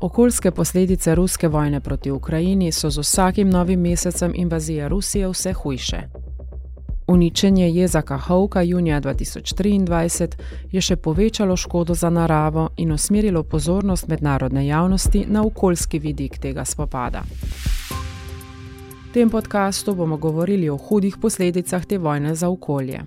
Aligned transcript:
Okoljske 0.00 0.50
posledice 0.50 1.14
ruske 1.14 1.48
vojne 1.48 1.80
proti 1.80 2.10
Ukrajini 2.10 2.72
so 2.72 2.90
z 2.90 2.98
vsakim 2.98 3.50
novim 3.50 3.80
mesecem 3.80 4.32
invazije 4.34 4.88
Rusije 4.88 5.28
vse 5.28 5.52
hujše. 5.52 6.02
Uničenje 7.06 7.70
jeza 7.70 8.02
Kahovka 8.02 8.62
junija 8.62 9.00
2023 9.00 10.28
je 10.72 10.80
še 10.80 10.96
povečalo 10.96 11.56
škodo 11.56 11.94
za 11.94 12.10
naravo 12.10 12.68
in 12.76 12.92
usmerilo 12.92 13.42
pozornost 13.42 14.08
mednarodne 14.08 14.66
javnosti 14.66 15.24
na 15.28 15.42
okoljski 15.42 15.98
vidik 15.98 16.38
tega 16.38 16.64
spopada. 16.64 17.22
V 19.08 19.12
tem 19.12 19.30
podkastu 19.30 19.94
bomo 19.94 20.16
govorili 20.16 20.68
o 20.68 20.76
hudih 20.76 21.16
posledicah 21.16 21.84
te 21.84 21.98
vojne 21.98 22.34
za 22.34 22.48
okolje. 22.48 23.00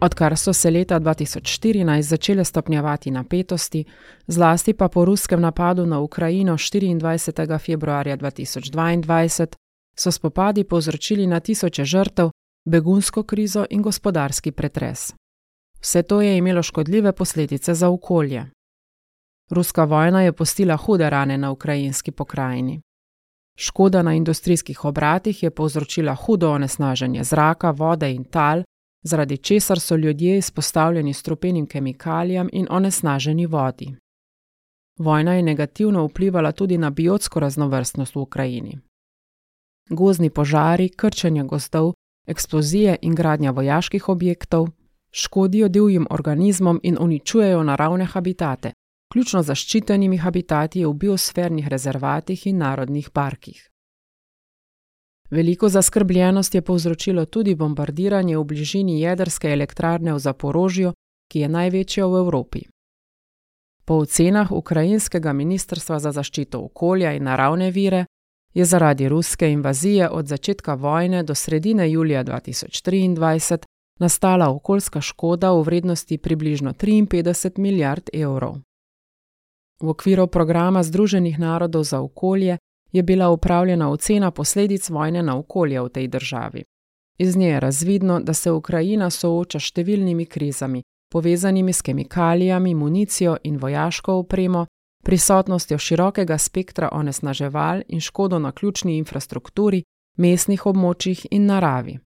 Odkar 0.00 0.36
so 0.36 0.52
se 0.52 0.70
leta 0.70 1.00
2014 1.00 2.00
začele 2.00 2.44
stopnjevati 2.44 3.10
napetosti, 3.10 3.84
zlasti 4.26 4.72
pa 4.72 4.88
po 4.88 5.04
ruskem 5.04 5.40
napadu 5.40 5.86
na 5.86 5.98
Ukrajino 5.98 6.54
24. 6.54 7.58
februarja 7.58 8.16
2022, 8.16 9.46
so 9.98 10.10
spopadi 10.10 10.64
povzročili 10.64 11.26
na 11.26 11.40
tisoče 11.40 11.84
žrtev, 11.84 12.30
begunsko 12.64 13.22
krizo 13.22 13.66
in 13.70 13.82
gospodarski 13.82 14.52
pretres. 14.52 15.14
Vse 15.80 16.02
to 16.02 16.20
je 16.22 16.36
imelo 16.36 16.62
škodljive 16.62 17.12
posledice 17.12 17.74
za 17.74 17.88
okolje. 17.88 18.50
Ruska 19.50 19.84
vojna 19.84 20.22
je 20.22 20.32
postila 20.32 20.76
hude 20.76 21.10
rane 21.10 21.38
na 21.38 21.50
ukrajinski 21.50 22.10
pokrajini. 22.10 22.80
Škoda 23.56 24.02
na 24.02 24.14
industrijskih 24.14 24.84
obratih 24.84 25.42
je 25.42 25.50
povzročila 25.50 26.14
hudo 26.14 26.50
onesnaženje 26.50 27.24
zraka, 27.24 27.70
vode 27.70 28.12
in 28.12 28.24
tal, 28.24 28.62
zaradi 29.08 29.36
česar 29.36 29.80
so 29.80 29.96
ljudje 29.96 30.38
izpostavljeni 30.38 31.14
strupenim 31.14 31.66
kemikalijam 31.66 32.48
in 32.52 32.66
onesnaženi 32.70 33.46
vodi. 33.46 33.94
Vojna 34.98 35.34
je 35.34 35.42
negativno 35.42 36.04
vplivala 36.04 36.52
tudi 36.52 36.78
na 36.78 36.90
biotsko 36.90 37.40
raznovrstnost 37.40 38.14
v 38.14 38.20
Ukrajini. 38.20 38.78
Gozni 39.90 40.30
požari, 40.30 40.88
krčenje 40.88 41.42
gozdov, 41.42 41.92
eksplozije 42.26 42.96
in 43.02 43.14
gradnja 43.14 43.50
vojaških 43.50 44.08
objektov 44.08 44.68
škodijo 45.10 45.68
divjim 45.68 46.06
organizmom 46.10 46.80
in 46.82 46.96
uničujejo 47.00 47.62
naravne 47.62 48.04
habitate, 48.04 48.72
ključno 49.12 49.42
zaščitenimi 49.42 50.16
habitati 50.16 50.84
v 50.84 50.92
biosfernih 50.92 51.68
rezervatih 51.68 52.46
in 52.46 52.58
narodnih 52.58 53.10
parkih. 53.10 53.68
Veliko 55.30 55.68
zaskrbljenost 55.68 56.54
je 56.54 56.62
povzročilo 56.62 57.24
tudi 57.24 57.54
bombardiranje 57.54 58.38
v 58.38 58.44
bližini 58.44 59.00
jedrske 59.00 59.52
elektrarne 59.52 60.14
v 60.14 60.18
Zaporožju, 60.18 60.92
ki 61.28 61.40
je 61.40 61.48
največja 61.48 62.06
v 62.06 62.18
Evropi. 62.18 62.60
Po 63.84 63.94
ocenah 63.94 64.52
Ukrajinskega 64.52 65.32
ministrstva 65.32 65.98
za 65.98 66.12
zaščito 66.12 66.60
okolja 66.60 67.12
in 67.12 67.24
naravne 67.24 67.70
vire 67.70 68.04
je 68.54 68.64
zaradi 68.64 69.08
ruske 69.08 69.50
invazije 69.52 70.08
od 70.08 70.26
začetka 70.26 70.74
vojne 70.74 71.22
do 71.22 71.34
sredine 71.34 71.90
julija 71.90 72.24
2023 72.24 73.64
nastala 73.98 74.48
okoljska 74.50 75.00
škoda 75.00 75.52
v 75.52 75.62
vrednosti 75.62 76.18
približno 76.18 76.72
53 76.72 77.58
milijard 77.58 78.10
evrov. 78.12 78.58
V 79.82 79.88
okviru 79.88 80.26
programa 80.26 80.82
Združenih 80.82 81.38
narodov 81.38 81.84
za 81.84 82.00
okolje 82.00 82.58
je 82.92 83.02
bila 83.02 83.28
upravljena 83.28 83.90
ocena 83.90 84.30
posledic 84.30 84.90
vojne 84.90 85.22
na 85.22 85.38
okolje 85.38 85.80
v 85.80 85.88
tej 85.88 86.08
državi. 86.08 86.64
Iz 87.18 87.36
nje 87.36 87.48
je 87.48 87.60
razvidno, 87.60 88.20
da 88.20 88.34
se 88.34 88.50
Ukrajina 88.50 89.10
sooča 89.10 89.58
s 89.58 89.62
številnimi 89.62 90.26
krizami, 90.26 90.82
povezanimi 91.12 91.72
s 91.72 91.82
kemikalijami, 91.82 92.74
municijo 92.74 93.36
in 93.44 93.56
vojaško 93.56 94.14
opremo, 94.14 94.66
prisotnostjo 95.04 95.78
širokega 95.78 96.38
spektra 96.38 96.88
onesnaževal 96.92 97.82
in 97.88 98.00
škodo 98.00 98.38
na 98.38 98.52
ključni 98.52 98.96
infrastrukturi, 98.98 99.82
mestnih 100.16 100.66
območjih 100.66 101.26
in 101.30 101.46
naravi. 101.46 101.98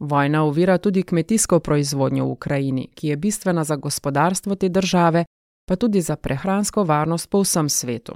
Vojna 0.00 0.44
ovira 0.44 0.78
tudi 0.78 1.02
kmetijsko 1.02 1.60
proizvodnjo 1.60 2.24
v 2.24 2.30
Ukrajini, 2.30 2.88
ki 2.94 3.08
je 3.08 3.16
bistvena 3.16 3.64
za 3.64 3.76
gospodarstvo 3.76 4.54
te 4.54 4.68
države, 4.68 5.24
pa 5.68 5.76
tudi 5.76 6.00
za 6.00 6.16
prehransko 6.16 6.84
varnost 6.84 7.30
po 7.30 7.42
vsem 7.42 7.68
svetu. 7.68 8.14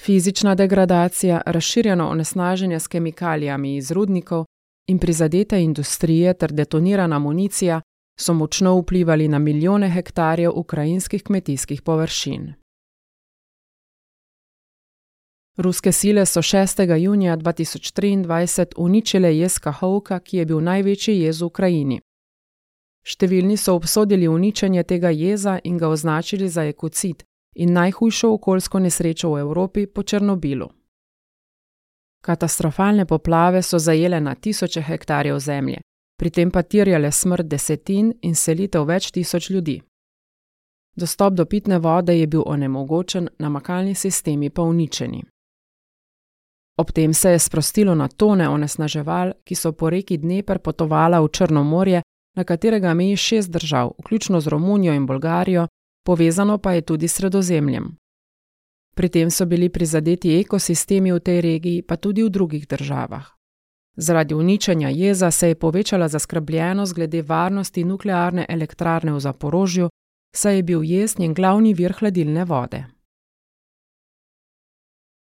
Fizična 0.00 0.54
degradacija, 0.54 1.40
razširjeno 1.46 2.08
onesnaženje 2.08 2.80
s 2.80 2.86
kemikalijami 2.86 3.76
iz 3.76 3.90
rudnikov 3.90 4.44
in 4.88 4.98
prizadete 4.98 5.62
industrije 5.62 6.34
ter 6.34 6.52
detonirana 6.52 7.18
municija 7.18 7.80
so 8.20 8.34
močno 8.34 8.78
vplivali 8.78 9.28
na 9.28 9.38
milijone 9.38 9.90
hektarjev 9.90 10.52
ukrajinskih 10.54 11.22
kmetijskih 11.22 11.82
površin. 11.82 12.54
Ruske 15.56 15.92
sile 15.92 16.26
so 16.26 16.42
6. 16.42 16.96
junija 16.96 17.36
2023 17.36 18.72
uničile 18.76 19.38
jez 19.38 19.58
Kahovka, 19.58 20.20
ki 20.20 20.36
je 20.36 20.46
bil 20.46 20.60
največji 20.60 21.20
jez 21.20 21.40
v 21.42 21.46
Ukrajini. 21.46 22.00
Številni 23.02 23.56
so 23.56 23.74
obsodili 23.74 24.28
uničenje 24.28 24.82
tega 24.82 25.10
jeza 25.10 25.58
in 25.64 25.78
ga 25.78 25.88
označili 25.88 26.48
za 26.48 26.64
ekocid, 26.64 27.24
in 27.58 27.72
najhujšo 27.72 28.32
okoljsko 28.32 28.78
nesrečo 28.78 29.32
v 29.32 29.40
Evropi 29.40 29.86
po 29.86 30.02
Černobilu. 30.02 30.68
Katastrofalne 32.24 33.06
poplave 33.06 33.62
so 33.62 33.78
zajele 33.78 34.20
na 34.20 34.34
tisoče 34.34 34.82
hektarjev 34.82 35.38
zemlje, 35.38 35.80
pri 36.18 36.30
tem 36.30 36.50
pa 36.50 36.62
tirjale 36.62 37.12
smrt 37.12 37.46
desetin 37.46 38.12
in 38.22 38.34
selitev 38.34 38.86
več 38.86 39.10
tisoč 39.10 39.50
ljudi. 39.50 39.80
Dostop 40.96 41.34
do 41.34 41.44
pitne 41.46 41.78
vode 41.78 42.18
je 42.18 42.26
bil 42.26 42.42
onemogočen, 42.46 43.28
namakalni 43.38 43.94
sistemi 43.94 44.50
pa 44.50 44.62
uničeni. 44.62 45.22
Ob 46.78 46.90
tem 46.92 47.14
se 47.14 47.30
je 47.30 47.38
sprostilo 47.38 47.94
na 47.94 48.08
tone 48.08 48.48
onesnaževal, 48.48 49.32
ki 49.44 49.54
so 49.54 49.72
po 49.72 49.90
reki 49.90 50.18
Dneper 50.18 50.58
potovala 50.58 51.20
v 51.20 51.28
Črno 51.28 51.64
morje, 51.64 52.02
na 52.36 52.44
katerega 52.44 52.94
meji 52.94 53.16
šest 53.16 53.50
držav, 53.50 53.92
vključno 53.98 54.40
z 54.40 54.48
Romunijo 54.48 54.94
in 54.94 55.06
Bolgarijo, 55.06 55.66
povezano 56.08 56.58
pa 56.58 56.72
je 56.72 56.80
tudi 56.80 57.08
s 57.08 57.14
Sredozemljem. 57.14 57.96
Pri 58.96 59.08
tem 59.08 59.30
so 59.30 59.46
bili 59.46 59.68
prizadeti 59.68 60.40
ekosistemi 60.40 61.12
v 61.12 61.20
tej 61.20 61.40
regiji, 61.40 61.82
pa 61.82 61.96
tudi 61.96 62.22
v 62.24 62.30
drugih 62.30 62.64
državah. 62.68 63.26
Zaradi 63.96 64.34
uničenja 64.34 64.88
jeza 64.88 65.30
se 65.30 65.48
je 65.48 65.54
povečala 65.54 66.08
zaskrbljenost 66.08 66.94
glede 66.94 67.22
varnosti 67.22 67.84
nuklearne 67.84 68.46
elektrarne 68.48 69.12
v 69.12 69.20
Zaporožju, 69.20 69.90
saj 70.36 70.56
je 70.56 70.62
bil 70.62 70.82
jez 70.82 71.18
njen 71.18 71.34
glavni 71.34 71.74
vir 71.74 71.92
hladilne 71.92 72.44
vode. 72.44 72.84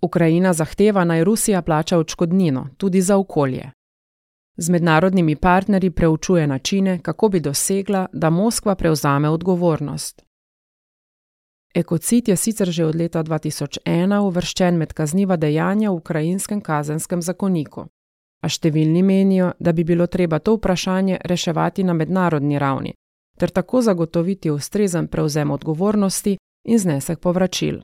Ukrajina 0.01 0.53
zahteva 0.53 1.03
naj 1.03 1.23
Rusija 1.23 1.61
plača 1.61 1.97
odškodnino 1.97 2.67
tudi 2.77 3.01
za 3.01 3.17
okolje. 3.17 3.71
Z 4.57 4.69
mednarodnimi 4.69 5.35
partnerji 5.35 5.91
preučuje 5.91 6.47
načine, 6.47 6.99
kako 6.99 7.29
bi 7.29 7.39
dosegla, 7.39 8.07
da 8.13 8.29
Moskva 8.29 8.75
prevzame 8.75 9.29
odgovornost. 9.29 10.24
Ekocid 11.75 12.27
je 12.27 12.35
sicer 12.35 12.71
že 12.71 12.85
od 12.85 12.95
leta 12.95 13.23
2001 13.23 14.19
uvrščen 14.19 14.77
med 14.77 14.93
kazniva 14.93 15.35
dejanja 15.35 15.91
v 15.91 15.95
ukrajinskem 15.95 16.61
kazenskem 16.61 17.21
zakoniku, 17.21 17.87
a 18.41 18.47
številni 18.49 19.03
menijo, 19.03 19.51
da 19.59 19.73
bi 19.73 19.83
bilo 19.83 20.07
treba 20.07 20.39
to 20.39 20.55
vprašanje 20.55 21.19
reševati 21.25 21.83
na 21.83 21.93
mednarodni 21.93 22.59
ravni 22.59 22.93
ter 23.37 23.49
tako 23.49 23.81
zagotoviti 23.81 24.51
ustrezen 24.51 25.07
prevzem 25.07 25.51
odgovornosti 25.51 26.37
in 26.63 26.79
znesek 26.79 27.19
povračil. 27.19 27.81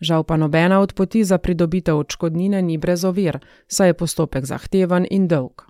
Žal 0.00 0.24
pa 0.24 0.36
nobena 0.36 0.80
od 0.80 0.92
poti 0.92 1.24
za 1.24 1.38
pridobitev 1.38 1.96
odškodnine 1.98 2.62
ni 2.62 2.76
brez 2.78 3.04
ovir, 3.04 3.38
saj 3.68 3.88
je 3.88 3.94
postopek 3.94 4.44
zahteven 4.44 5.06
in 5.10 5.28
dolg. 5.28 5.64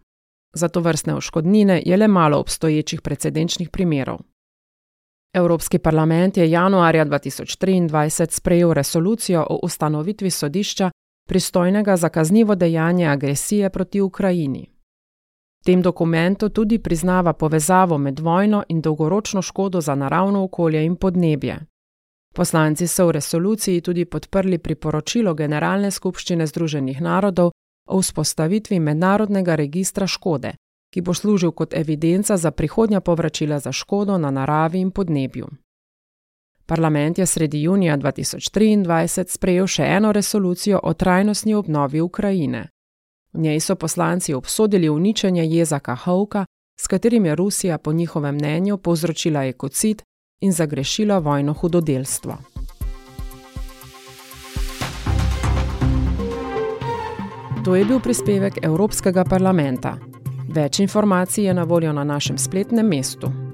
Zato 0.54 0.80
vrstne 0.80 1.14
odškodnine 1.14 1.82
je 1.86 1.96
le 1.96 2.08
malo 2.08 2.38
obstoječih 2.38 3.00
precedenčnih 3.00 3.70
primerov. 3.70 4.18
Evropski 5.36 5.78
parlament 5.78 6.36
je 6.36 6.50
januarja 6.50 7.04
2023 7.04 8.30
sprejel 8.30 8.72
resolucijo 8.72 9.46
o 9.50 9.58
ustanovitvi 9.62 10.30
sodišča, 10.30 10.90
pristojnega 11.28 11.96
za 11.96 12.08
kaznivo 12.08 12.54
dejanje 12.54 13.06
agresije 13.06 13.70
proti 13.70 14.00
Ukrajini. 14.00 14.70
V 15.60 15.64
tem 15.64 15.82
dokumentu 15.82 16.48
tudi 16.48 16.78
priznava 16.78 17.32
povezavo 17.32 17.98
med 17.98 18.20
vojno 18.20 18.64
in 18.68 18.80
dolgoročno 18.80 19.42
škodo 19.42 19.80
za 19.80 19.94
naravno 19.94 20.44
okolje 20.44 20.84
in 20.84 20.96
podnebje. 20.96 21.58
Poslanci 22.34 22.86
so 22.86 23.06
v 23.06 23.10
resoluciji 23.10 23.80
tudi 23.80 24.04
podprli 24.04 24.58
priporočilo 24.58 25.34
Generalne 25.34 25.90
skupščine 25.90 26.46
Združenih 26.46 27.00
narodov 27.00 27.50
o 27.86 28.00
vzpostavitvi 28.00 28.80
mednarodnega 28.80 29.54
registra 29.54 30.06
škode, 30.06 30.52
ki 30.90 31.00
bo 31.00 31.14
služil 31.14 31.50
kot 31.50 31.74
evidenca 31.74 32.36
za 32.36 32.50
prihodnja 32.50 33.00
povračila 33.00 33.58
za 33.58 33.72
škodo 33.72 34.18
na 34.18 34.30
naravi 34.30 34.80
in 34.80 34.90
podnebju. 34.90 35.48
Parlament 36.66 37.18
je 37.18 37.26
sredi 37.26 37.62
junija 37.62 37.96
2023 37.96 39.28
sprejel 39.28 39.66
še 39.66 39.82
eno 39.82 40.12
resolucijo 40.12 40.80
o 40.82 40.94
trajnostni 40.94 41.54
obnovi 41.54 42.00
Ukrajine. 42.00 42.68
V 43.32 43.40
njej 43.40 43.60
so 43.60 43.76
poslanci 43.76 44.34
obsodili 44.34 44.88
uničenje 44.88 45.44
jezaka 45.44 45.94
Hovka, 45.94 46.44
s 46.80 46.86
katerim 46.86 47.26
je 47.26 47.34
Rusija 47.34 47.78
po 47.78 47.92
njihovem 47.92 48.34
mnenju 48.34 48.78
povzročila 48.78 49.44
ekocid 49.44 50.02
in 50.40 50.52
zagrešila 50.52 51.18
vojno 51.18 51.52
hudodelstvo. 51.52 52.36
To 57.64 57.74
je 57.76 57.84
bil 57.84 58.00
prispevek 58.00 58.58
Evropskega 58.62 59.24
parlamenta. 59.24 59.98
Več 60.48 60.78
informacij 60.78 61.44
je 61.44 61.54
na 61.54 61.64
voljo 61.64 61.92
na 61.92 62.04
našem 62.04 62.38
spletnem 62.38 62.86
mestu 62.86 63.45